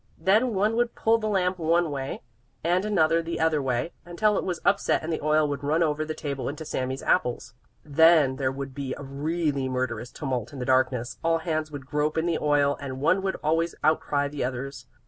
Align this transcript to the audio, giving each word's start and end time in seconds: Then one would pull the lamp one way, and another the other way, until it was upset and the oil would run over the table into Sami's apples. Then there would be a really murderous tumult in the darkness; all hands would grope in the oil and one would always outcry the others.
Then 0.17 0.55
one 0.55 0.75
would 0.77 0.95
pull 0.95 1.19
the 1.19 1.27
lamp 1.29 1.59
one 1.59 1.91
way, 1.91 2.23
and 2.63 2.85
another 2.85 3.21
the 3.21 3.39
other 3.39 3.61
way, 3.61 3.91
until 4.03 4.35
it 4.35 4.43
was 4.43 4.59
upset 4.65 5.03
and 5.03 5.13
the 5.13 5.21
oil 5.21 5.47
would 5.47 5.63
run 5.63 5.83
over 5.83 6.03
the 6.03 6.15
table 6.15 6.49
into 6.49 6.65
Sami's 6.65 7.03
apples. 7.03 7.53
Then 7.85 8.37
there 8.37 8.51
would 8.51 8.73
be 8.73 8.95
a 8.97 9.03
really 9.03 9.69
murderous 9.69 10.11
tumult 10.11 10.53
in 10.53 10.57
the 10.57 10.65
darkness; 10.65 11.19
all 11.23 11.37
hands 11.37 11.69
would 11.69 11.85
grope 11.85 12.17
in 12.17 12.25
the 12.25 12.39
oil 12.41 12.77
and 12.81 12.99
one 12.99 13.21
would 13.21 13.35
always 13.43 13.75
outcry 13.83 14.27
the 14.27 14.43
others. 14.43 14.87